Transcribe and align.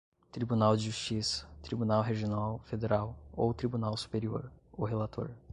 tribunal 0.31 0.75
de 0.75 0.85
justiça, 0.89 1.47
tribunal 1.61 2.01
regional 2.01 2.59
federal 2.63 3.15
ou 3.33 3.53
tribunal 3.53 3.95
superior, 3.95 4.51
o 4.71 4.83
relator: 4.83 5.29